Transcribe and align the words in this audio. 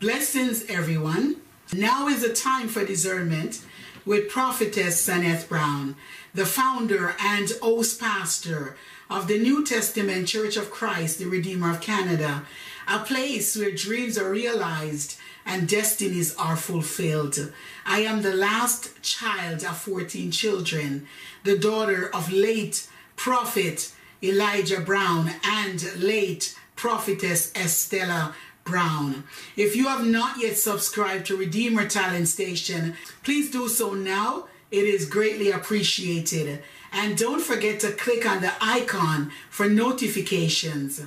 Blessings, 0.00 0.64
everyone. 0.66 1.36
Now 1.74 2.08
is 2.08 2.22
the 2.22 2.32
time 2.32 2.68
for 2.68 2.86
discernment 2.86 3.62
with 4.06 4.30
Prophetess 4.30 5.06
Saneth 5.06 5.46
Brown, 5.46 5.94
the 6.32 6.46
founder 6.46 7.14
and 7.20 7.50
host 7.60 8.00
pastor 8.00 8.78
of 9.10 9.28
the 9.28 9.38
New 9.38 9.62
Testament 9.62 10.26
Church 10.26 10.56
of 10.56 10.70
Christ, 10.70 11.18
the 11.18 11.26
Redeemer 11.26 11.70
of 11.70 11.82
Canada, 11.82 12.46
a 12.88 13.00
place 13.00 13.54
where 13.54 13.72
dreams 13.72 14.16
are 14.16 14.30
realized 14.30 15.18
and 15.44 15.68
destinies 15.68 16.34
are 16.36 16.56
fulfilled. 16.56 17.52
I 17.84 18.00
am 18.00 18.22
the 18.22 18.32
last 18.32 19.02
child 19.02 19.64
of 19.64 19.76
14 19.76 20.30
children, 20.30 21.06
the 21.44 21.58
daughter 21.58 22.08
of 22.14 22.32
late 22.32 22.88
prophet 23.16 23.92
Elijah 24.22 24.80
Brown 24.80 25.30
and 25.44 26.02
late 26.02 26.58
prophetess 26.74 27.52
Estella 27.54 28.34
Brown. 28.70 29.24
If 29.56 29.76
you 29.76 29.88
have 29.88 30.06
not 30.06 30.40
yet 30.40 30.56
subscribed 30.56 31.26
to 31.26 31.36
Redeemer 31.36 31.86
Talent 31.88 32.28
Station, 32.28 32.94
please 33.24 33.50
do 33.50 33.68
so 33.68 33.92
now. 33.92 34.46
It 34.70 34.84
is 34.84 35.04
greatly 35.06 35.50
appreciated. 35.50 36.62
And 36.92 37.18
don't 37.18 37.42
forget 37.42 37.80
to 37.80 37.92
click 37.92 38.24
on 38.24 38.40
the 38.40 38.52
icon 38.60 39.32
for 39.50 39.68
notifications. 39.68 41.02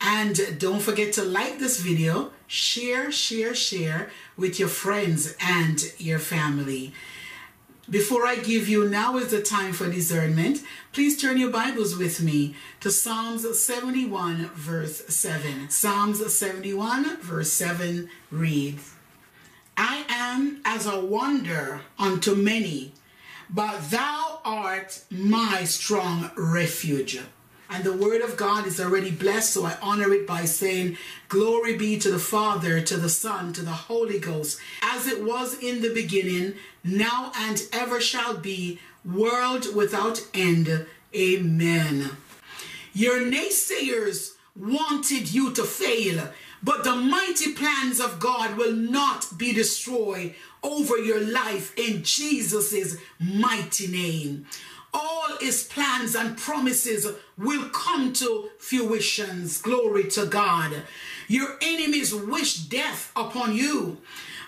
And 0.00 0.58
don't 0.58 0.80
forget 0.80 1.12
to 1.14 1.24
like 1.24 1.58
this 1.58 1.80
video, 1.80 2.30
share, 2.46 3.10
share, 3.10 3.54
share 3.54 4.10
with 4.36 4.58
your 4.60 4.68
friends 4.68 5.36
and 5.40 5.80
your 5.98 6.18
family. 6.18 6.92
Before 7.88 8.26
I 8.26 8.34
give 8.34 8.68
you 8.68 8.88
now 8.88 9.16
is 9.16 9.30
the 9.30 9.40
time 9.40 9.72
for 9.72 9.88
discernment, 9.88 10.60
please 10.92 11.20
turn 11.20 11.38
your 11.38 11.52
Bibles 11.52 11.96
with 11.96 12.20
me 12.20 12.56
to 12.80 12.90
Psalms 12.90 13.46
71, 13.60 14.50
verse 14.54 15.06
7. 15.06 15.70
Psalms 15.70 16.34
71, 16.34 17.18
verse 17.18 17.52
7 17.52 18.10
reads, 18.32 18.92
I 19.76 20.04
am 20.08 20.62
as 20.64 20.86
a 20.86 20.98
wonder 20.98 21.82
unto 21.96 22.34
many, 22.34 22.92
but 23.48 23.90
thou 23.92 24.40
art 24.44 25.04
my 25.08 25.62
strong 25.62 26.32
refuge. 26.36 27.20
And 27.68 27.82
the 27.82 27.96
word 27.96 28.22
of 28.22 28.36
God 28.36 28.66
is 28.66 28.80
already 28.80 29.10
blessed, 29.10 29.54
so 29.54 29.66
I 29.66 29.76
honor 29.82 30.12
it 30.12 30.26
by 30.26 30.44
saying, 30.44 30.96
Glory 31.28 31.76
be 31.76 31.98
to 31.98 32.10
the 32.10 32.18
Father, 32.18 32.80
to 32.80 32.96
the 32.96 33.08
Son, 33.08 33.52
to 33.54 33.62
the 33.62 33.70
Holy 33.70 34.18
Ghost, 34.18 34.60
as 34.82 35.06
it 35.06 35.24
was 35.24 35.58
in 35.58 35.82
the 35.82 35.92
beginning, 35.92 36.54
now 36.84 37.32
and 37.34 37.62
ever 37.72 38.00
shall 38.00 38.36
be, 38.36 38.78
world 39.04 39.74
without 39.74 40.24
end. 40.32 40.86
Amen. 41.14 42.10
Your 42.92 43.20
naysayers 43.20 44.34
wanted 44.54 45.32
you 45.32 45.52
to 45.52 45.64
fail, 45.64 46.28
but 46.62 46.84
the 46.84 46.96
mighty 46.96 47.52
plans 47.52 48.00
of 48.00 48.20
God 48.20 48.56
will 48.56 48.72
not 48.72 49.36
be 49.36 49.52
destroyed 49.52 50.34
over 50.62 50.96
your 50.96 51.20
life 51.20 51.76
in 51.78 52.02
Jesus' 52.02 52.96
mighty 53.18 53.86
name 53.88 54.46
all 54.96 55.36
his 55.40 55.64
plans 55.64 56.14
and 56.14 56.36
promises 56.36 57.06
will 57.36 57.68
come 57.68 58.12
to 58.14 58.50
fruitions. 58.58 59.60
Glory 59.60 60.04
to 60.10 60.26
God. 60.26 60.82
Your 61.28 61.58
enemies 61.60 62.14
wish 62.14 62.56
death 62.56 63.12
upon 63.14 63.54
you, 63.54 63.98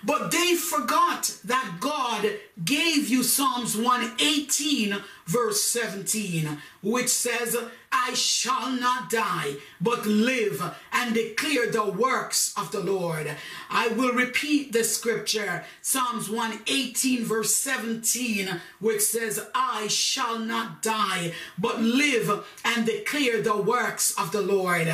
but 0.03 0.31
they 0.31 0.55
forgot 0.55 1.39
that 1.45 1.77
God 1.81 2.31
gave 2.65 3.09
you 3.09 3.23
Psalms 3.23 3.77
118 3.77 4.97
verse 5.27 5.63
17, 5.63 6.59
which 6.83 7.09
says, 7.09 7.57
I 7.91 8.15
shall 8.15 8.71
not 8.71 9.11
die, 9.11 9.57
but 9.81 10.07
live 10.07 10.63
and 10.93 11.15
declare 11.15 11.71
the 11.71 11.85
works 11.85 12.55
of 12.57 12.71
the 12.73 12.81
Lord. 12.81 13.31
I 13.71 13.89
will 13.89 14.13
repeat 14.13 14.73
the 14.73 14.85
scripture, 14.85 15.65
Psalms 15.83 16.29
118, 16.29 17.25
verse 17.25 17.57
17, 17.57 18.61
which 18.81 19.03
says, 19.03 19.47
I 19.55 19.89
shall 19.89 20.39
not 20.39 20.83
die, 20.83 21.33
but 21.59 21.81
live 21.81 22.47
and 22.65 22.87
declare 22.87 23.43
the 23.43 23.57
works 23.57 24.13
of 24.19 24.33
the 24.33 24.43
Lord. 24.43 24.89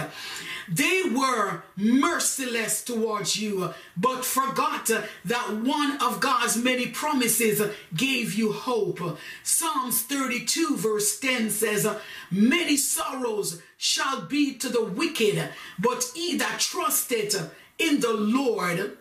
They 0.69 1.03
were 1.03 1.63
merciless 1.77 2.83
towards 2.83 3.37
you, 3.37 3.73
but 3.97 4.25
forgot 4.25 4.91
that 5.25 5.53
one 5.53 5.99
of 6.01 6.21
God's 6.21 6.57
many 6.57 6.87
promises 6.87 7.63
gave 7.95 8.35
you 8.35 8.53
hope. 8.53 9.19
Psalms 9.43 10.03
32 10.03 10.77
verse 10.77 11.19
10 11.19 11.51
says, 11.51 11.87
Many 12.31 12.77
sorrows 12.77 13.63
shall 13.77 14.23
be 14.23 14.55
to 14.55 14.69
the 14.69 14.85
wicked, 14.85 15.51
but 15.79 16.11
he 16.15 16.37
that 16.37 16.61
trusteth 16.61 17.53
in 17.79 18.01
the 18.01 18.13
Lord 18.13 18.97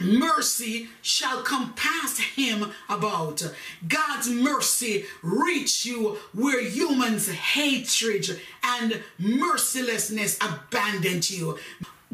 mercy 0.00 0.88
shall 1.02 1.42
compass 1.42 2.18
him 2.18 2.72
about. 2.88 3.42
God's 3.86 4.28
mercy 4.28 5.04
reach 5.22 5.84
you 5.86 6.18
where 6.32 6.62
humans' 6.62 7.28
hatred 7.28 8.40
and 8.62 9.02
mercilessness 9.18 10.38
abandoned 10.40 11.30
you. 11.30 11.58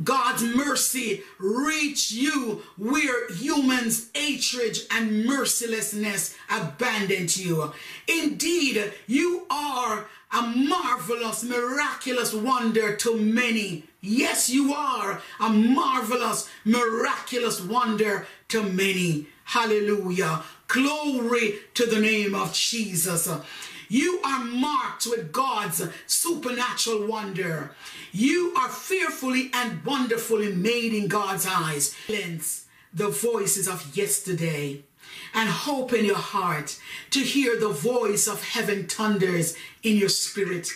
God's 0.02 0.42
mercy 0.42 1.22
reach 1.38 2.10
you 2.10 2.62
where 2.78 3.30
humans' 3.32 4.06
hatred 4.14 4.78
and 4.90 5.26
mercilessness 5.26 6.34
abandoned 6.50 7.36
you. 7.36 7.72
Indeed, 8.08 8.92
you 9.06 9.46
are 9.50 10.06
a 10.32 10.42
marvelous, 10.42 11.42
miraculous 11.42 12.32
wonder 12.32 12.96
to 12.96 13.16
many. 13.16 13.84
Yes, 14.00 14.48
you 14.48 14.72
are 14.72 15.20
a 15.40 15.50
marvelous, 15.50 16.48
miraculous 16.64 17.60
wonder 17.60 18.26
to 18.48 18.62
many. 18.62 19.26
Hallelujah. 19.44 20.42
Glory 20.68 21.58
to 21.74 21.86
the 21.86 22.00
name 22.00 22.34
of 22.34 22.54
Jesus. 22.54 23.28
You 23.88 24.20
are 24.24 24.44
marked 24.44 25.06
with 25.06 25.32
God's 25.32 25.82
supernatural 26.06 27.08
wonder. 27.08 27.72
You 28.12 28.54
are 28.56 28.68
fearfully 28.68 29.50
and 29.52 29.84
wonderfully 29.84 30.54
made 30.54 30.94
in 30.94 31.08
God's 31.08 31.44
eyes. 31.44 31.96
The 32.92 33.08
voices 33.08 33.68
of 33.68 33.96
yesterday 33.96 34.82
and 35.34 35.48
hope 35.48 35.92
in 35.92 36.04
your 36.04 36.16
heart 36.16 36.78
to 37.10 37.20
hear 37.20 37.58
the 37.58 37.68
voice 37.68 38.26
of 38.26 38.42
heaven 38.42 38.86
thunders 38.86 39.56
in 39.82 39.96
your 39.96 40.08
spirit. 40.08 40.68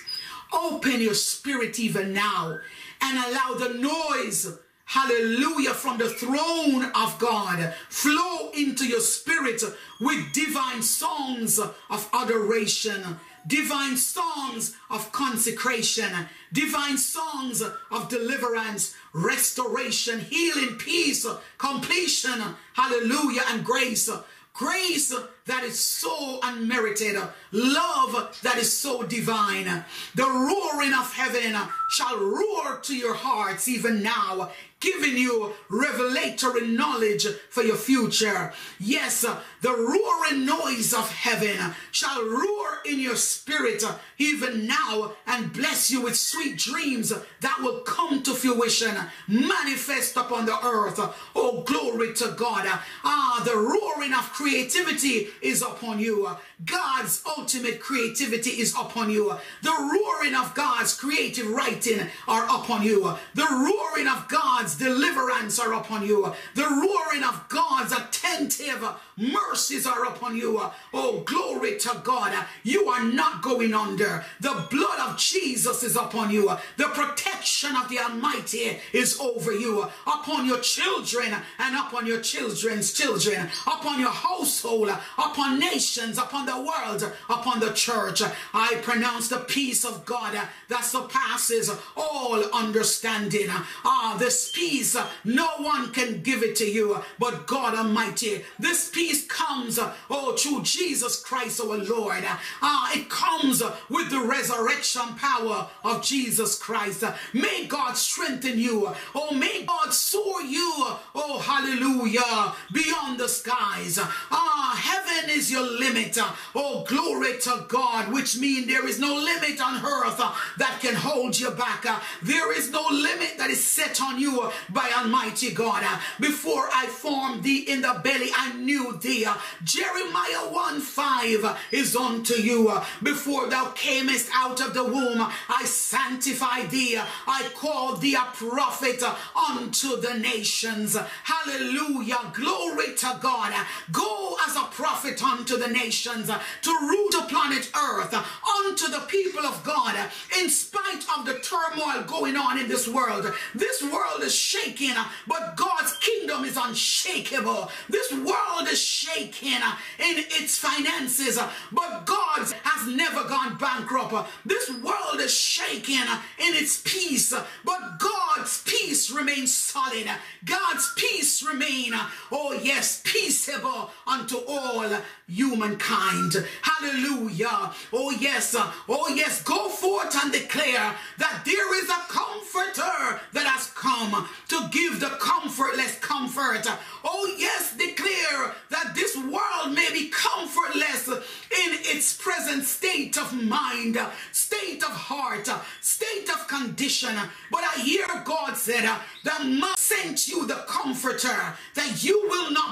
Open 0.52 1.00
your 1.00 1.14
spirit 1.14 1.78
even 1.80 2.12
now 2.12 2.58
and 3.02 3.18
allow 3.18 3.54
the 3.54 3.74
noise, 3.74 4.58
hallelujah, 4.84 5.74
from 5.74 5.98
the 5.98 6.08
throne 6.08 6.84
of 6.94 7.18
God 7.18 7.74
flow 7.88 8.50
into 8.50 8.86
your 8.86 9.00
spirit 9.00 9.62
with 10.00 10.32
divine 10.32 10.82
songs 10.82 11.58
of 11.58 12.08
adoration 12.12 13.18
divine 13.46 13.96
songs 13.96 14.74
of 14.90 15.12
consecration, 15.12 16.10
divine 16.52 16.98
songs 16.98 17.62
of 17.90 18.08
deliverance, 18.08 18.94
restoration, 19.12 20.20
healing, 20.20 20.76
peace, 20.76 21.26
completion, 21.58 22.42
hallelujah, 22.74 23.42
and 23.50 23.64
grace. 23.64 24.10
Grace 24.52 25.12
that 25.46 25.62
is 25.62 25.78
so 25.78 26.40
unmerited, 26.42 27.16
love 27.52 28.38
that 28.42 28.56
is 28.56 28.72
so 28.72 29.02
divine. 29.02 29.84
The 30.14 30.24
roaring 30.24 30.94
of 30.94 31.12
heaven 31.12 31.54
shall 31.90 32.18
roar 32.18 32.78
to 32.82 32.96
your 32.96 33.14
hearts 33.14 33.68
even 33.68 34.02
now, 34.02 34.50
giving 34.80 35.16
you 35.16 35.52
revelatory 35.70 36.66
knowledge 36.68 37.26
for 37.50 37.62
your 37.62 37.76
future. 37.76 38.52
Yes, 38.80 39.24
the 39.60 39.70
roaring 39.70 40.46
noise 40.46 40.94
of 40.94 41.10
heaven 41.10 41.74
shall 41.90 42.22
roar 42.24 42.80
in 42.86 42.98
your 42.98 43.16
spirit 43.16 43.82
even 44.18 44.66
now 44.66 45.12
and 45.26 45.52
bless 45.52 45.90
you 45.90 46.02
with 46.02 46.16
sweet 46.16 46.56
dreams 46.56 47.12
that 47.40 47.58
will 47.60 47.80
come 47.80 48.22
to 48.22 48.32
fruition, 48.32 48.94
manifest 49.28 50.16
upon 50.16 50.46
the 50.46 50.58
earth. 50.64 50.98
Oh, 51.34 51.62
glory 51.62 52.14
to 52.14 52.34
God. 52.36 52.66
Ah, 53.04 53.42
the 53.44 53.56
roaring 53.56 54.12
of 54.12 54.32
creativity 54.32 55.28
is 55.42 55.62
upon 55.62 55.98
you. 55.98 56.28
God's 56.64 57.22
ultimate 57.38 57.80
creativity 57.80 58.50
is 58.50 58.74
upon 58.74 59.10
you. 59.10 59.36
The 59.62 59.70
roaring 59.70 60.34
of 60.34 60.54
God's 60.54 60.94
creative 60.98 61.50
writing 61.50 62.06
are 62.26 62.44
upon 62.44 62.82
you. 62.82 63.14
The 63.34 63.46
roaring 63.50 64.08
of 64.08 64.28
God's 64.28 64.76
deliverance 64.76 65.58
are 65.58 65.72
upon 65.74 66.06
you. 66.06 66.32
The 66.54 66.62
roaring 66.62 67.24
of 67.24 67.48
God's 67.48 67.92
attentive 67.92 68.84
mercies 69.16 69.86
are 69.86 70.04
upon 70.06 70.36
you. 70.36 70.60
Oh, 70.92 71.20
glory 71.20 71.78
to 71.78 72.00
God. 72.02 72.32
You 72.62 72.88
are 72.88 73.04
not 73.04 73.42
going 73.42 73.74
under. 73.74 74.24
The 74.40 74.66
blood 74.70 74.98
of 75.08 75.18
Jesus 75.18 75.82
is 75.82 75.96
upon 75.96 76.30
you. 76.30 76.50
The 76.76 76.84
protection 76.84 77.76
of 77.76 77.88
the 77.88 77.98
Almighty 77.98 78.78
is 78.92 79.18
over 79.20 79.52
you, 79.52 79.82
upon 80.06 80.46
your 80.46 80.58
children 80.60 81.34
and 81.58 81.76
upon 81.76 82.06
your 82.06 82.20
children's 82.20 82.92
children, 82.92 83.48
upon 83.66 84.00
your 84.00 84.10
household, 84.10 84.90
upon 85.18 85.58
nations, 85.58 86.18
upon 86.18 86.46
the 86.46 86.56
world, 86.56 87.12
upon 87.28 87.60
the 87.60 87.72
church. 87.72 88.22
I 88.52 88.76
pronounce 88.82 89.28
the 89.28 89.38
peace 89.38 89.84
of 89.84 90.04
God 90.04 90.38
that 90.68 90.84
surpasses 90.84 91.70
all 91.96 92.42
understanding. 92.52 93.48
Ah, 93.84 94.16
this 94.18 94.50
peace, 94.52 94.96
no 95.24 95.48
one 95.58 95.92
can 95.92 96.22
give 96.22 96.42
it 96.42 96.56
to 96.56 96.64
you 96.64 97.02
but 97.18 97.46
God 97.46 97.74
Almighty. 97.74 98.44
This 98.58 98.90
peace 98.90 99.03
comes, 99.12 99.78
oh, 100.10 100.36
through 100.36 100.62
Jesus 100.62 101.20
Christ 101.22 101.60
our 101.60 101.78
Lord. 101.78 102.24
Ah, 102.62 102.90
it 102.94 103.08
comes 103.08 103.62
with 103.88 104.10
the 104.10 104.20
resurrection 104.20 105.14
power 105.16 105.68
of 105.82 106.02
Jesus 106.02 106.58
Christ. 106.58 107.04
May 107.32 107.66
God 107.66 107.96
strengthen 107.96 108.58
you. 108.58 108.92
Oh, 109.14 109.34
may 109.34 109.64
God 109.64 109.92
soar 109.92 110.42
you. 110.42 110.72
Oh, 111.14 111.38
hallelujah. 111.38 112.54
Beyond 112.72 113.18
the 113.18 113.28
skies. 113.28 113.98
Ah, 114.30 114.74
heaven 114.80 115.30
is 115.30 115.50
your 115.50 115.62
limit. 115.62 116.18
Oh, 116.54 116.84
glory 116.84 117.38
to 117.40 117.64
God, 117.68 118.12
which 118.12 118.38
means 118.38 118.66
there 118.66 118.86
is 118.86 118.98
no 118.98 119.14
limit 119.14 119.60
on 119.60 119.84
earth 119.84 120.18
that 120.58 120.78
can 120.80 120.94
hold 120.94 121.38
you 121.38 121.50
back. 121.50 121.84
There 122.22 122.52
is 122.56 122.70
no 122.70 122.86
limit 122.90 123.38
that 123.38 123.50
is 123.50 123.62
set 123.62 124.00
on 124.00 124.18
you 124.20 124.50
by 124.70 124.90
Almighty 124.96 125.52
God. 125.52 125.84
Before 126.20 126.68
I 126.72 126.86
formed 126.86 127.42
thee 127.42 127.58
in 127.58 127.82
the 127.82 128.00
belly, 128.02 128.30
I 128.34 128.52
knew 128.54 128.93
thee. 129.02 129.26
Jeremiah 129.62 130.50
1 130.50 130.80
5 130.80 131.58
is 131.72 131.96
unto 131.96 132.34
you. 132.34 132.72
Before 133.02 133.48
thou 133.48 133.70
camest 133.72 134.28
out 134.34 134.60
of 134.60 134.74
the 134.74 134.84
womb, 134.84 135.20
I 135.48 135.64
sanctified 135.64 136.70
thee. 136.70 136.98
I 137.26 137.48
called 137.54 138.00
thee 138.00 138.14
a 138.14 138.26
prophet 138.34 139.02
unto 139.34 140.00
the 140.00 140.14
nations. 140.14 140.96
Hallelujah. 141.24 142.32
Glory 142.32 142.94
to 142.96 143.18
God. 143.20 143.52
Go 143.92 144.36
as 144.46 144.56
a 144.56 144.64
prophet 144.70 145.22
unto 145.22 145.56
the 145.56 145.68
nations 145.68 146.26
to 146.62 146.70
rule 146.70 147.08
the 147.10 147.26
planet 147.28 147.70
earth 147.76 148.14
unto 148.14 148.88
the 148.88 149.04
people 149.08 149.44
of 149.46 149.62
God 149.64 149.96
in 150.38 150.48
spite 150.48 151.04
of 151.16 151.26
the 151.26 151.38
turmoil 151.40 152.02
going 152.06 152.36
on 152.36 152.58
in 152.58 152.68
this 152.68 152.88
world. 152.88 153.32
This 153.54 153.82
world 153.82 154.22
is 154.22 154.34
shaking, 154.34 154.94
but 155.26 155.56
God's 155.56 155.96
kingdom 155.98 156.44
is 156.44 156.56
unshakable. 156.56 157.70
This 157.88 158.12
world 158.12 158.68
is 158.68 158.80
shaking 158.84 159.62
uh, 159.62 159.76
in 159.98 160.18
its 160.18 160.58
finances, 160.58 161.38
uh, 161.38 161.50
but 161.72 162.04
God 162.06 162.52
has 162.62 162.88
never 162.94 163.24
gone 163.24 163.56
bankrupt. 163.56 164.12
Uh. 164.12 164.26
This 164.44 164.70
world 164.70 165.20
is 165.20 165.32
shaking 165.32 165.96
in 165.96 166.54
its 166.54 166.80
peace, 166.84 167.32
but 167.64 167.98
God's 167.98 168.62
peace 168.62 169.10
remains 169.10 169.52
solid. 169.52 170.08
God's 170.44 170.92
peace 170.96 171.42
remain, 171.42 171.92
oh 172.30 172.58
yes, 172.62 173.00
peaceable 173.04 173.90
unto 174.06 174.36
all 174.46 174.88
humankind. 175.28 176.44
Hallelujah. 176.62 177.72
Oh 177.92 178.10
yes, 178.10 178.54
oh 178.88 179.08
yes, 179.14 179.42
go 179.42 179.68
forth 179.68 180.14
and 180.22 180.32
declare 180.32 180.94
that 181.18 181.42
there 181.44 181.82
is 181.82 181.88
a 181.88 182.02
comforter 182.08 183.20
that 183.32 183.46
has 183.46 183.70
come 183.74 184.28
to 184.48 184.68
give 184.70 185.00
the 185.00 185.16
comfortless 185.20 185.98
comfort. 186.00 186.66
Oh 187.04 187.34
yes, 187.38 187.76
declare 187.76 188.54
that 188.70 188.94
this 188.94 189.16
world 189.16 189.74
may 189.74 189.90
be 189.92 190.08
comfortless 190.10 191.08
in 191.08 191.70
its 191.94 192.16
present 192.16 192.64
state 192.64 193.16
of 193.18 193.32
mind, 193.32 193.98
state 194.32 194.82
of 194.82 194.90
heart, 194.90 195.48
state 195.80 196.28
of 196.30 196.46
condition. 196.48 197.14
But 197.50 197.64
I 197.64 197.80
hear 197.80 198.06
God 198.24 198.56
said 198.56 198.84
that 198.84 199.40
I 199.40 199.74
sent 199.76 200.28
you 200.28 200.46
the 200.46 200.64
comforter 200.68 201.54
that 201.74 202.02
you 202.04 202.26
will 202.28 202.50
not 202.50 202.63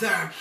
Father. 0.00 0.32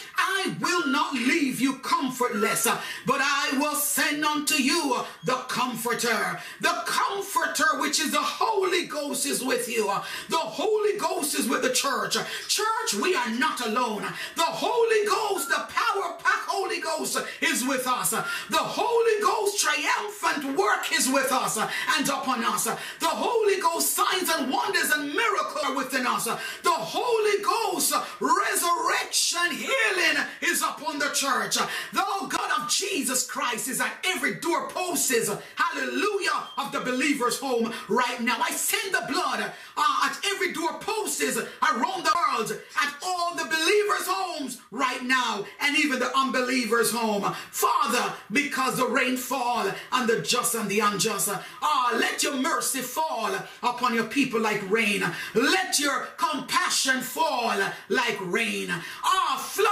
I 0.41 0.55
will 0.61 0.87
not 0.87 1.13
leave 1.13 1.59
you 1.59 1.73
comfortless, 1.79 2.65
uh, 2.65 2.79
but 3.05 3.19
I 3.19 3.57
will 3.59 3.75
send 3.75 4.23
unto 4.23 4.55
you 4.55 4.93
uh, 4.95 5.05
the 5.25 5.33
comforter. 5.49 6.39
The 6.61 6.83
comforter, 6.85 7.81
which 7.81 7.99
is 7.99 8.11
the 8.11 8.21
Holy 8.21 8.85
Ghost, 8.85 9.25
is 9.25 9.43
with 9.43 9.67
you. 9.67 9.89
Uh, 9.89 10.01
the 10.29 10.37
Holy 10.37 10.97
Ghost 10.97 11.37
is 11.37 11.47
with 11.49 11.61
the 11.61 11.73
church. 11.73 12.15
Church, 12.47 12.93
we 13.01 13.15
are 13.15 13.29
not 13.31 13.65
alone. 13.65 14.03
The 14.35 14.43
Holy 14.43 15.05
Ghost, 15.05 15.49
the 15.49 15.67
power 15.67 16.15
pack 16.23 16.39
Holy 16.47 16.81
Ghost 16.81 17.17
is 17.41 17.65
with 17.65 17.87
us. 17.87 18.11
The 18.11 18.57
Holy 18.57 19.21
Ghost 19.21 19.59
triumphant 19.59 20.57
work 20.57 20.91
is 20.93 21.07
with 21.07 21.31
us 21.31 21.57
and 21.57 22.07
upon 22.07 22.43
us. 22.43 22.65
The 22.65 23.07
Holy 23.07 23.61
Ghost 23.61 23.93
signs 23.93 24.29
and 24.29 24.51
wonders 24.51 24.89
and 24.91 25.13
miracles 25.13 25.63
are 25.63 25.75
within 25.75 26.05
us. 26.05 26.25
The 26.25 26.71
Holy 26.71 27.43
Ghost 27.43 27.93
resurrection 28.19 29.51
healing 29.51 30.25
is 30.41 30.61
upon 30.61 30.99
the 30.99 31.09
church. 31.13 31.55
The 31.55 32.03
God 32.29 32.61
of 32.61 32.69
Jesus 32.69 33.25
Christ 33.25 33.67
is 33.67 33.81
at 33.81 33.91
every 34.05 34.35
doorpost, 34.35 35.11
hallelujah, 35.55 36.47
of 36.57 36.71
the 36.71 36.81
believer's 36.81 37.39
home 37.39 37.73
right 37.87 38.21
now. 38.21 38.37
I 38.39 38.51
send 38.51 38.93
the 38.93 39.05
blood 39.11 39.51
uh, 39.77 40.09
at 40.09 40.19
every 40.25 40.53
doorpost 40.53 41.21
around 41.21 42.03
the 42.03 42.15
world, 42.15 42.59
at 42.81 42.93
all 43.03 43.35
the 43.35 43.45
believers' 43.45 44.07
homes 44.07 44.61
right 44.71 45.03
now, 45.03 45.45
and 45.61 45.77
even 45.77 45.99
the 45.99 46.15
unbelievers' 46.17 46.91
home. 46.91 47.23
Father, 47.51 48.13
because 48.31 48.77
the 48.77 48.87
rain 48.87 49.17
fall 49.17 49.69
on 49.91 50.07
the 50.07 50.21
just 50.21 50.55
and 50.55 50.69
the 50.69 50.79
unjust, 50.79 51.29
ah, 51.31 51.93
uh, 51.93 51.97
let 51.97 52.23
your 52.23 52.35
mercy 52.35 52.81
fall 52.81 53.31
upon 53.63 53.93
your 53.93 54.05
people 54.05 54.39
like 54.39 54.69
rain. 54.69 55.03
Let 55.33 55.79
your 55.79 56.07
compassion 56.17 57.01
fall 57.01 57.57
like 57.89 58.17
rain. 58.21 58.69
Ah, 59.03 59.51
the 59.55 59.68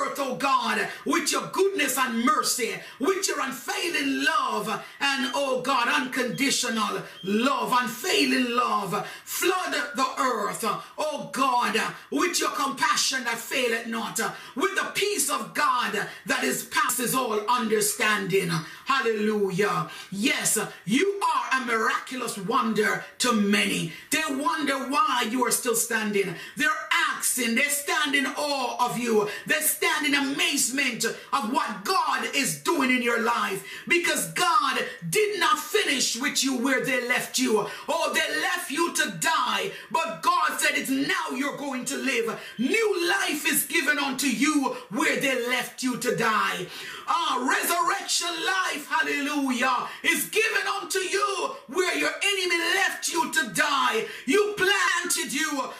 earth, 0.00 0.16
oh 0.18 0.36
God, 0.36 0.88
with 1.04 1.32
your 1.32 1.46
goodness 1.52 1.98
and 1.98 2.24
mercy, 2.24 2.74
with 2.98 3.26
your 3.28 3.40
unfailing 3.40 4.24
love, 4.24 4.68
and 5.00 5.30
oh 5.34 5.60
God, 5.62 5.88
unconditional 5.88 7.02
love, 7.24 7.74
unfailing 7.80 8.56
love. 8.56 9.06
Flood 9.24 9.72
the 9.94 10.06
earth, 10.18 10.64
oh 10.98 11.30
God, 11.32 11.80
with 12.10 12.40
your 12.40 12.50
compassion 12.50 13.24
that 13.24 13.38
faileth 13.38 13.86
not, 13.86 14.20
with 14.56 14.74
the 14.74 14.90
peace 14.94 15.30
of 15.30 15.54
God 15.54 16.08
that 16.26 16.44
is 16.44 16.64
passes 16.64 17.14
all 17.14 17.40
understanding. 17.48 18.50
Hallelujah. 18.84 19.88
Yes, 20.10 20.58
you 20.84 21.20
are 21.22 21.60
a 21.60 21.64
miraculous 21.64 22.36
wonder 22.36 23.04
to 23.18 23.32
many. 23.32 23.92
They 24.10 24.22
wonder 24.28 24.76
why 24.90 25.26
you 25.30 25.46
are 25.46 25.50
still 25.50 25.74
standing. 25.76 26.34
They're 26.56 26.70
asking, 27.08 27.54
they 27.54 27.68
stand 27.68 28.14
in 28.14 28.26
awe 28.26 28.86
of 28.86 28.98
you. 28.98 29.28
They 29.46 29.60
stand 29.60 30.06
in 30.06 30.14
amazement 30.14 31.04
of 31.04 31.52
what 31.52 31.84
God 31.84 32.28
is 32.34 32.58
doing 32.62 32.90
in 32.90 33.02
your 33.02 33.20
life 33.22 33.64
because 33.88 34.32
God 34.32 34.78
did 35.08 35.40
not 35.40 35.58
finish 35.58 36.16
with 36.16 36.42
you 36.44 36.58
where 36.58 36.84
they 36.84 37.06
left 37.08 37.38
you. 37.38 37.66
Oh, 37.88 38.12
they 38.12 38.40
left 38.40 38.70
you 38.70 38.92
to 38.94 39.10
die, 39.20 39.72
but 39.90 40.22
God 40.22 40.58
said 40.60 40.76
it's 40.76 40.90
now 40.90 41.36
you're 41.36 41.56
going 41.56 41.84
to 41.86 41.96
live. 41.96 42.40
New 42.58 43.08
life 43.08 43.46
is 43.46 43.66
given 43.66 43.98
unto 43.98 44.26
you 44.26 44.76
where 44.90 45.20
they 45.20 45.46
left 45.48 45.82
you 45.82 45.96
to 45.98 46.16
die. 46.16 46.66
Ah, 47.08 47.44
resurrection 47.50 48.28
life, 48.46 48.88
hallelujah, 48.88 49.88
is 50.02 50.26
given 50.26 50.66
unto 50.80 50.98
you 50.98 51.50
where 51.66 51.96
your 51.96 52.10
enemy 52.22 52.58
left 52.76 53.12
you 53.12 53.32
to 53.32 53.52
die. 53.52 54.06
You 54.26 54.54
planted 54.56 55.32
you, 55.32 55.70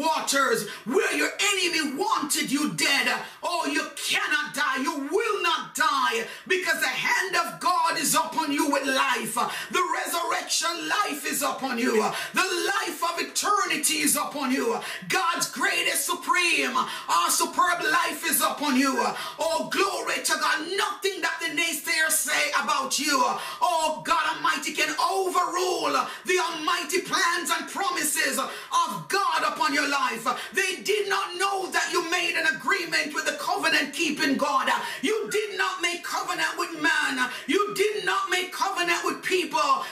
waters 0.00 0.68
where 0.84 1.14
your 1.14 1.30
enemy 1.52 1.96
wanted 1.96 2.50
you 2.50 2.72
dead. 2.72 3.12
Oh, 3.42 3.66
you 3.66 3.84
cannot 3.96 4.54
die. 4.54 4.78
You 4.82 5.08
will 5.12 5.42
not 5.42 5.74
die 5.74 6.26
because 6.48 6.80
the 6.80 6.88
hand 6.88 7.36
of 7.36 7.60
God 7.60 7.98
is 7.98 8.14
upon 8.14 8.52
you 8.52 8.70
with 8.70 8.86
life. 8.86 9.34
The 9.34 9.84
resurrection 10.04 10.88
life 10.88 11.26
is 11.30 11.42
upon 11.42 11.78
you. 11.78 11.92
The 12.34 12.40
life 12.40 12.99
eternity 13.40 14.00
is 14.00 14.16
upon 14.16 14.50
you. 14.50 14.78
God's 15.08 15.50
greatest 15.50 16.06
supreme, 16.06 16.76
our 16.76 17.30
superb 17.30 17.82
life 17.82 18.24
is 18.28 18.40
upon 18.40 18.76
you. 18.76 18.94
Oh, 19.38 19.68
glory 19.70 20.22
to 20.22 20.32
God. 20.32 20.66
Nothing 20.76 21.20
that 21.22 21.40
the 21.40 21.56
naysayers 21.56 22.10
say 22.10 22.50
about 22.62 22.98
you, 22.98 23.16
oh 23.62 24.02
God 24.04 24.36
Almighty, 24.36 24.72
can 24.72 24.94
overrule 25.00 25.92
the 26.26 26.38
almighty 26.38 27.00
plans 27.00 27.50
and 27.50 27.68
promises 27.70 28.38
of 28.38 29.08
God 29.08 29.42
upon 29.44 29.72
your 29.72 29.88
life. 29.88 30.26
They 30.52 30.82
did 30.82 31.08
not 31.08 31.36
know 31.36 31.70
that 31.70 31.90
you 31.92 32.08
made 32.10 32.34
an 32.36 32.54
agreement 32.54 33.14
with 33.14 33.26
the 33.26 33.38
covenant 33.40 33.94
keeping 33.94 34.36
God. 34.36 34.68
You 35.02 35.28
did 35.30 35.56
not 35.56 35.80
make 35.80 36.04
covenant 36.04 36.58
with 36.58 36.80
man. 36.82 37.30
You 37.46 37.74
did 37.74 38.04
not 38.04 38.30
make 38.30 38.52
covenant 38.52 39.00
with 39.04 39.22
people. 39.22 39.84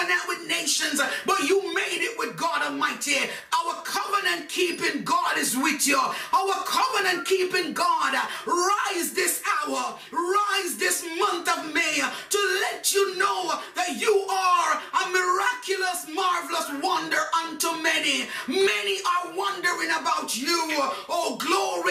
Covenant 0.00 0.28
with 0.28 0.48
nations, 0.48 1.00
but 1.26 1.40
you 1.40 1.74
made 1.74 2.00
it 2.00 2.18
with 2.18 2.36
God 2.36 2.62
Almighty. 2.62 3.16
Our 3.52 3.82
covenant 3.84 4.48
keeping 4.48 5.04
God 5.04 5.36
is 5.36 5.56
with 5.56 5.86
you. 5.86 5.98
Our 5.98 6.54
covenant 6.64 7.26
keeping 7.26 7.74
God, 7.74 8.14
rise 8.46 9.12
this 9.12 9.42
hour, 9.66 9.98
rise 10.10 10.76
this 10.76 11.04
month 11.18 11.48
of 11.48 11.74
May 11.74 12.00
to 12.30 12.60
let 12.62 12.92
you 12.94 13.18
know 13.18 13.52
that 13.74 14.00
you 14.00 14.26
are 14.30 14.80
a 15.04 15.10
miraculous, 15.10 16.06
marvelous 16.14 16.82
wonder 16.82 17.20
unto 17.44 17.72
many. 17.82 17.90
many, 18.00 18.28
many 18.48 18.98
are 19.02 19.36
wondering 19.36 19.90
about 19.90 20.36
you. 20.36 20.66
Oh, 21.08 21.36
glory 21.40 21.89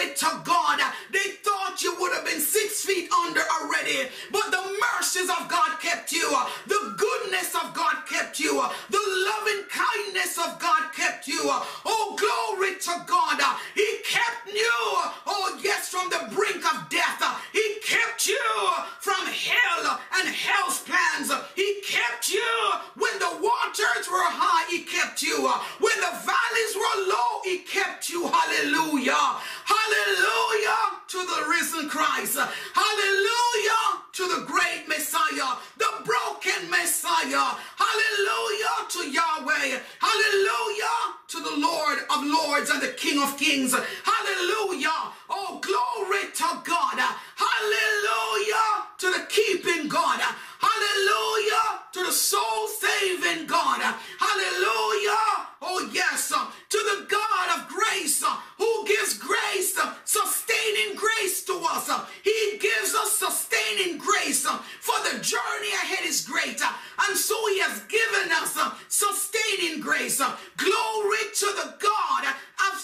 journey 65.69 65.81
ahead 65.83 66.05
is 66.07 66.25
great. 66.25 66.61
And 67.07 67.17
so 67.17 67.35
he 67.47 67.59
has 67.59 67.81
given 67.83 68.31
us 68.31 68.57
uh, 68.57 68.71
sustaining 68.87 69.81
grace. 69.81 70.17
Glory 70.57 71.23
to 71.35 71.45
the 71.45 71.75
God 71.79 72.25
of 72.71 72.79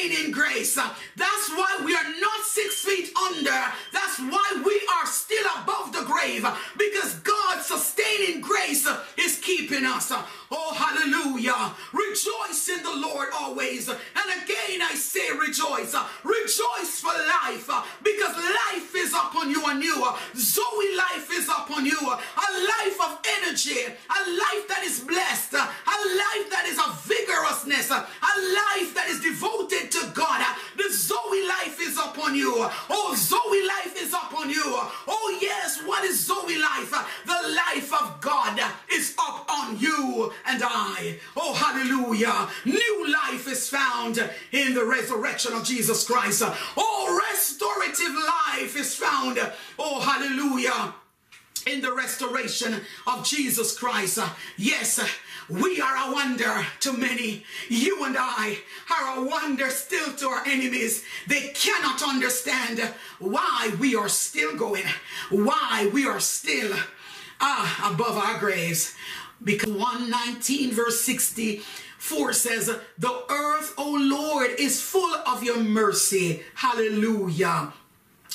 sustaining 0.00 0.30
grace. 0.30 0.74
That's 0.74 1.50
why 1.50 1.80
we 1.84 1.94
are 1.94 2.20
not 2.20 2.44
six 2.44 2.82
feet 2.82 3.12
under. 3.16 3.64
That's 3.92 4.18
why 4.18 4.62
we 4.64 4.80
are 4.96 5.06
still 5.06 5.46
above 5.62 5.92
the 5.92 6.02
grave 6.02 6.46
because 6.78 7.14
God's 7.16 7.66
sustaining 7.66 8.40
grace 8.40 8.88
is 9.18 9.38
keeping 9.42 9.84
us. 9.84 10.12
Oh, 10.52 10.74
hallelujah. 10.74 11.74
Rejoice 11.92 12.68
in 12.68 12.82
the 12.82 13.08
Lord 13.08 13.28
always. 13.34 13.88
And 13.88 14.42
again, 14.42 14.82
I 14.82 14.94
say 14.94 15.30
rejoice. 15.30 15.94
Rejoice 16.24 17.00
for 17.00 17.12
life 17.12 17.68
because 18.02 18.36
life 18.36 18.94
is 18.96 19.12
upon 19.12 19.50
you 19.50 19.62
and 19.66 19.82
you. 19.82 19.94
Zoe 20.36 20.96
life 20.96 21.30
is 21.32 21.48
upon 21.48 21.86
you. 21.86 22.00
A 22.00 22.48
life 22.66 22.98
of 23.04 23.18
energy, 23.42 23.78
a 23.86 24.20
life 24.30 24.66
that 24.68 24.82
is 24.84 25.00
blessed, 25.00 25.19
resurrection 45.40 45.60
of 45.60 45.64
Jesus 45.64 46.06
Christ. 46.06 46.42
Oh, 46.76 47.22
restorative 47.30 48.14
life 48.14 48.76
is 48.76 48.94
found. 48.94 49.38
Oh, 49.78 50.00
hallelujah 50.00 50.94
in 51.66 51.82
the 51.82 51.92
restoration 51.92 52.80
of 53.06 53.24
Jesus 53.24 53.78
Christ. 53.78 54.18
Yes, 54.56 54.98
we 55.48 55.78
are 55.78 56.08
a 56.08 56.12
wonder 56.12 56.66
to 56.80 56.92
many. 56.94 57.44
You 57.68 58.04
and 58.04 58.16
I 58.18 58.58
are 58.90 59.18
a 59.18 59.26
wonder 59.26 59.68
still 59.68 60.12
to 60.14 60.28
our 60.28 60.46
enemies. 60.46 61.04
They 61.26 61.48
cannot 61.48 62.02
understand 62.02 62.80
why 63.18 63.74
we 63.78 63.94
are 63.94 64.08
still 64.08 64.56
going, 64.56 64.84
why 65.28 65.90
we 65.92 66.06
are 66.06 66.20
still 66.20 66.74
ah, 67.40 67.92
above 67.92 68.16
our 68.16 68.38
graves. 68.38 68.94
Because 69.42 69.70
119 69.70 70.72
verse 70.72 71.02
64 72.00 72.32
says, 72.32 72.66
The 72.98 73.24
earth, 73.30 73.74
O 73.76 73.92
Lord, 74.00 74.58
is 74.58 74.80
full 74.80 75.14
of 75.26 75.44
your 75.44 75.60
mercy. 75.60 76.42
Hallelujah. 76.54 77.72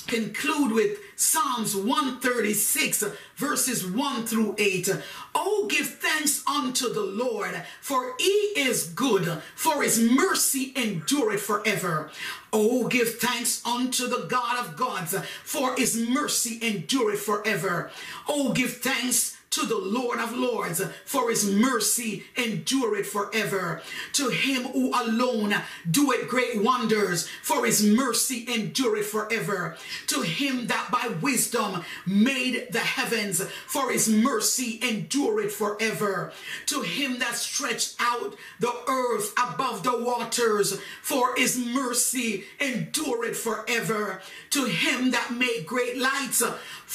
Conclude 0.08 0.72
with 0.72 1.00
Psalms 1.16 1.76
136 1.76 3.06
verses 3.38 3.86
1 3.86 4.28
through 4.28 4.54
8. 4.60 4.90
Oh, 5.34 5.66
give 5.68 5.88
thanks 5.96 6.44
unto 6.48 6.94
the 6.94 7.02
Lord, 7.02 7.64
for 7.82 8.14
he 8.20 8.54
is 8.56 8.86
good, 8.90 9.42
for 9.56 9.82
his 9.82 10.00
mercy 10.00 10.72
endureth 10.76 11.42
forever. 11.42 12.12
Oh, 12.54 12.88
give 12.88 13.18
thanks 13.18 13.66
unto 13.66 14.08
the 14.08 14.28
God 14.28 14.64
of 14.64 14.78
gods, 14.78 15.16
for 15.44 15.76
his 15.76 15.98
mercy 15.98 16.60
endureth 16.62 17.22
forever. 17.22 17.90
Oh, 18.28 18.54
give 18.54 18.78
thanks 18.78 19.35
to 19.56 19.66
the 19.66 19.78
Lord 19.78 20.20
of 20.20 20.36
Lords, 20.36 20.82
for 21.06 21.30
his 21.30 21.50
mercy 21.50 22.26
endureth 22.36 23.08
forever. 23.08 23.82
To 24.14 24.28
him 24.28 24.64
who 24.64 24.92
alone 24.94 25.56
doeth 25.90 26.28
great 26.28 26.62
wonders, 26.62 27.28
for 27.42 27.66
his 27.66 27.82
mercy 27.82 28.46
endureth 28.54 29.08
forever. 29.08 29.78
To 30.08 30.22
him 30.22 30.68
that 30.68 30.92
by 30.92 31.08
wisdom 31.22 31.84
made 32.06 32.68
the 32.72 32.80
heavens, 32.80 33.42
for 33.66 33.92
his 33.92 34.10
mercy 34.10 34.78
endureth 34.84 35.54
forever. 35.54 36.34
To 36.68 36.82
him 36.82 37.20
that 37.20 37.36
stretched 37.36 37.96
out 38.00 38.36
the 38.60 38.74
earth 38.90 39.34
above 39.38 39.84
the 39.84 39.98
waters, 39.98 40.78
for 41.02 41.34
his 41.38 41.58
mercy 41.58 42.44
endureth 42.60 43.38
forever. 43.38 44.22
To 44.50 44.66
him 44.66 45.12
that 45.12 45.32
made 45.32 45.66
great 45.66 45.98
lights, 45.98 46.44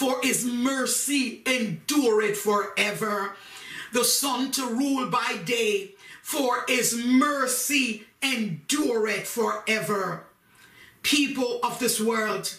for 0.01 0.19
his 0.23 0.47
mercy 0.47 1.43
endureth 1.45 2.39
forever. 2.39 3.37
The 3.93 4.03
sun 4.03 4.51
to 4.53 4.65
rule 4.65 5.11
by 5.11 5.41
day, 5.45 5.91
for 6.23 6.65
his 6.67 6.97
mercy 6.97 8.07
endureth 8.23 9.27
forever. 9.29 10.25
People 11.03 11.61
of 11.63 11.79
this 11.81 12.01
world, 12.01 12.57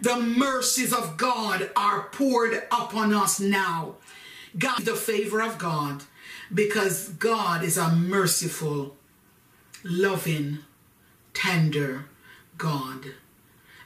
the 0.00 0.20
mercies 0.20 0.92
of 0.92 1.16
God 1.16 1.68
are 1.74 2.10
poured 2.12 2.62
upon 2.70 3.12
us 3.12 3.40
now. 3.40 3.96
God, 4.56 4.84
the 4.84 4.94
favor 4.94 5.42
of 5.42 5.58
God, 5.58 6.04
because 6.52 7.08
God 7.08 7.64
is 7.64 7.76
a 7.76 7.90
merciful, 7.90 8.94
loving, 9.82 10.60
tender 11.32 12.04
God. 12.56 13.14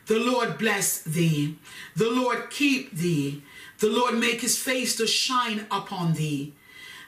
The 0.08 0.18
Lord 0.18 0.56
bless 0.56 1.02
thee. 1.02 1.56
The 1.94 2.10
Lord 2.10 2.48
keep 2.48 2.92
thee. 2.92 3.42
The 3.78 3.90
Lord 3.90 4.18
make 4.18 4.40
his 4.40 4.56
face 4.58 4.96
to 4.96 5.06
shine 5.06 5.66
upon 5.70 6.14
thee. 6.14 6.54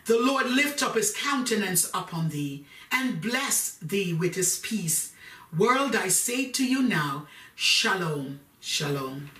The 0.04 0.18
Lord 0.20 0.50
lift 0.50 0.82
up 0.82 0.96
his 0.96 1.14
countenance 1.16 1.88
upon 1.94 2.28
thee 2.28 2.66
and 2.92 3.22
bless 3.22 3.76
thee 3.76 4.12
with 4.12 4.34
his 4.34 4.58
peace. 4.58 5.14
World, 5.56 5.96
I 5.96 6.08
say 6.08 6.50
to 6.50 6.64
you 6.64 6.82
now, 6.82 7.26
shalom, 7.54 8.40
shalom. 8.60 9.30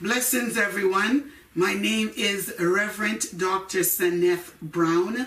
Blessings, 0.00 0.56
everyone. 0.56 1.32
My 1.56 1.74
name 1.74 2.12
is 2.16 2.54
Reverend 2.60 3.36
Dr. 3.36 3.80
Saneth 3.80 4.52
Brown 4.62 5.26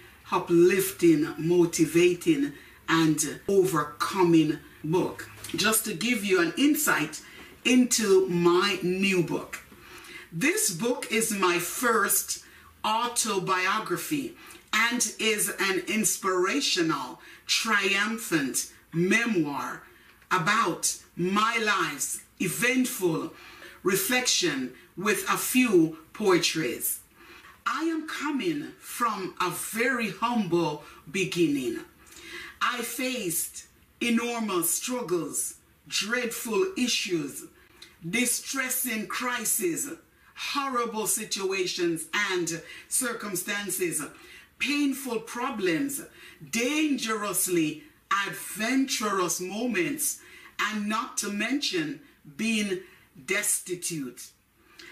uplifting, 0.31 1.33
motivating, 1.37 2.53
and 2.87 3.39
overcoming 3.47 4.59
book. 4.83 5.29
Just 5.55 5.85
to 5.85 5.93
give 5.93 6.23
you 6.23 6.41
an 6.41 6.53
insight 6.57 7.21
into 7.65 8.27
my 8.27 8.79
new 8.81 9.23
book. 9.23 9.59
This 10.31 10.71
book 10.71 11.11
is 11.11 11.31
my 11.31 11.59
first 11.59 12.43
autobiography 12.85 14.35
and 14.73 15.13
is 15.19 15.53
an 15.59 15.83
inspirational, 15.87 17.19
triumphant 17.45 18.71
memoir 18.93 19.83
about 20.31 20.97
my 21.15 21.59
life's 21.63 22.21
eventful 22.39 23.33
reflection 23.83 24.73
with 24.95 25.29
a 25.29 25.37
few 25.37 25.97
poetries. 26.13 27.00
I 27.65 27.83
am 27.83 28.07
coming 28.07 28.73
from 28.79 29.35
a 29.39 29.49
very 29.49 30.09
humble 30.09 30.83
beginning. 31.11 31.79
I 32.61 32.81
faced 32.81 33.65
enormous 33.99 34.71
struggles, 34.71 35.55
dreadful 35.87 36.73
issues, 36.77 37.45
distressing 38.07 39.07
crises, 39.07 39.91
horrible 40.35 41.07
situations 41.07 42.05
and 42.13 42.61
circumstances, 42.87 44.01
painful 44.59 45.19
problems, 45.21 46.01
dangerously 46.51 47.83
adventurous 48.27 49.39
moments, 49.39 50.19
and 50.59 50.87
not 50.87 51.17
to 51.17 51.29
mention 51.29 52.01
being 52.37 52.79
destitute. 53.25 54.29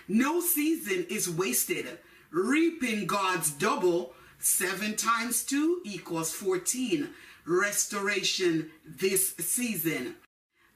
No 0.07 0.41
season 0.41 1.05
is 1.09 1.29
wasted. 1.29 1.99
Reaping 2.31 3.07
God's 3.07 3.49
double, 3.49 4.13
7 4.37 4.95
times 4.95 5.43
2 5.43 5.81
equals 5.83 6.31
14. 6.31 7.09
Restoration 7.45 8.69
this 8.85 9.35
season. 9.37 10.15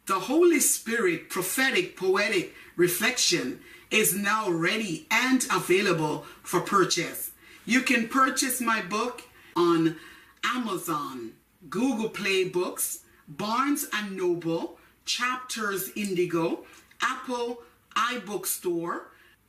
The 0.07 0.15
Holy 0.15 0.60
Spirit 0.60 1.29
prophetic 1.29 1.95
poetic 1.95 2.53
reflection 2.75 3.60
is 3.91 4.15
now 4.15 4.50
ready 4.50 5.05
and 5.12 5.45
available 5.53 6.25
for 6.41 6.60
purchase. 6.60 7.31
You 7.65 7.81
can 7.81 8.07
purchase 8.07 8.60
my 8.60 8.81
book 8.81 9.22
on 9.55 9.95
Amazon, 10.43 11.33
Google 11.69 12.10
Play 12.10 12.45
Books, 12.45 13.01
Barnes 13.27 13.88
and 13.93 14.17
Noble, 14.17 14.79
Chapters 15.05 15.91
Indigo, 15.95 16.65
Apple 17.00 17.62
iBookstore, 17.95 19.01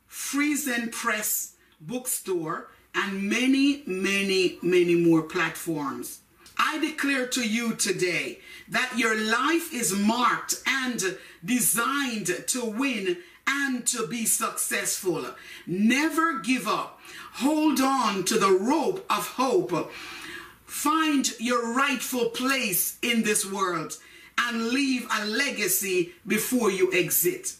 Friesen 0.07 0.91
Press 0.91 1.54
Bookstore, 1.79 2.69
and 2.93 3.29
many, 3.29 3.83
many, 3.85 4.57
many 4.61 4.95
more 4.95 5.23
platforms. 5.23 6.19
I 6.57 6.79
declare 6.79 7.27
to 7.27 7.47
you 7.47 7.73
today 7.73 8.39
that 8.69 8.93
your 8.97 9.15
life 9.15 9.73
is 9.73 9.93
marked 9.93 10.61
and 10.65 11.17
designed 11.43 12.27
to 12.47 12.65
win 12.65 13.17
and 13.47 13.85
to 13.87 14.07
be 14.07 14.25
successful. 14.25 15.25
Never 15.67 16.39
give 16.39 16.67
up. 16.67 16.99
Hold 17.33 17.81
on 17.81 18.23
to 18.25 18.39
the 18.39 18.51
rope 18.51 19.05
of 19.09 19.27
hope. 19.27 19.91
Find 20.65 21.29
your 21.39 21.73
rightful 21.73 22.29
place 22.29 22.97
in 23.01 23.23
this 23.23 23.45
world 23.45 23.97
and 24.37 24.69
leave 24.69 25.07
a 25.11 25.25
legacy 25.25 26.13
before 26.25 26.71
you 26.71 26.91
exit. 26.93 27.53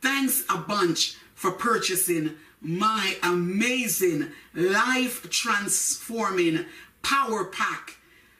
Thanks 0.00 0.44
a 0.48 0.58
bunch 0.58 1.16
for 1.34 1.52
purchasing 1.52 2.34
my 2.60 3.16
amazing 3.22 4.32
life 4.54 5.28
transforming 5.30 6.66
power 7.02 7.44
pack 7.44 7.96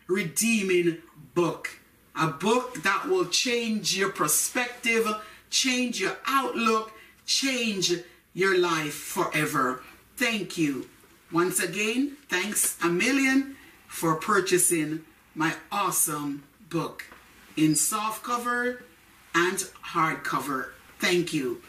redeeming 0.08 0.98
book. 1.34 1.70
A 2.16 2.26
book 2.28 2.82
that 2.82 3.08
will 3.08 3.26
change 3.26 3.96
your 3.96 4.10
perspective, 4.10 5.06
change 5.50 6.00
your 6.00 6.16
outlook, 6.26 6.92
change 7.26 7.92
your 8.34 8.58
life 8.58 8.94
forever. 8.94 9.82
Thank 10.16 10.58
you. 10.58 10.88
Once 11.30 11.60
again, 11.60 12.16
thanks 12.28 12.76
a 12.82 12.88
million 12.88 13.56
for 13.86 14.16
purchasing 14.16 15.04
my 15.34 15.54
awesome 15.70 16.42
book 16.70 17.04
in 17.56 17.74
soft 17.76 18.24
cover 18.24 18.82
and 19.34 19.58
hardcover. 19.92 20.70
Thank 20.98 21.32
you. 21.32 21.62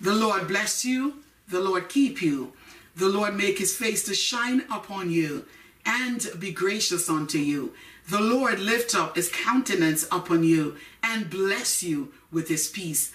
The 0.00 0.14
Lord 0.14 0.48
bless 0.48 0.84
you. 0.84 1.22
The 1.48 1.60
Lord 1.60 1.88
keep 1.88 2.22
you. 2.22 2.52
The 2.96 3.08
Lord 3.08 3.36
make 3.36 3.58
his 3.58 3.76
face 3.76 4.04
to 4.04 4.14
shine 4.14 4.64
upon 4.70 5.10
you 5.10 5.44
and 5.84 6.26
be 6.38 6.50
gracious 6.50 7.08
unto 7.08 7.38
you. 7.38 7.72
The 8.08 8.20
Lord 8.20 8.58
lift 8.58 8.94
up 8.94 9.16
his 9.16 9.28
countenance 9.28 10.04
upon 10.10 10.44
you 10.44 10.76
and 11.02 11.30
bless 11.30 11.82
you 11.82 12.12
with 12.32 12.48
his 12.48 12.68
peace. 12.68 13.12